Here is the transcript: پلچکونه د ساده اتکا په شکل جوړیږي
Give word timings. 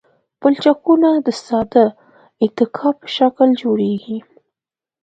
پلچکونه 0.39 1.09
د 1.25 1.27
ساده 1.45 1.85
اتکا 2.43 2.89
په 2.99 3.07
شکل 3.17 3.49
جوړیږي 3.61 4.17